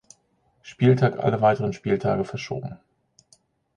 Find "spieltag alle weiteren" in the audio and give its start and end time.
0.63-1.73